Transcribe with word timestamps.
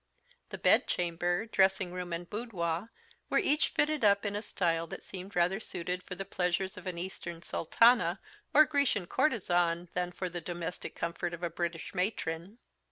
The 0.49 0.57
bedchamber, 0.57 1.45
dressing 1.45 1.91
room, 1.93 2.11
and 2.11 2.27
boudoir 2.27 2.89
were 3.29 3.37
each 3.37 3.67
fitted 3.67 4.03
up 4.03 4.25
in 4.25 4.35
a 4.35 4.41
style 4.41 4.87
that 4.87 5.03
seemed 5.03 5.35
rather 5.35 5.59
suited 5.59 6.01
for 6.01 6.15
the 6.15 6.25
pleasures 6.25 6.75
of 6.75 6.87
an 6.87 6.97
Eastern 6.97 7.43
sultana 7.43 8.19
or 8.51 8.65
Grecian 8.65 9.05
courtesan 9.05 9.89
than 9.93 10.11
for 10.11 10.27
the 10.27 10.41
domestic 10.41 10.95
comfort 10.95 11.35
of 11.35 11.43
a 11.43 11.51
British 11.51 11.93
matron. 11.93 12.57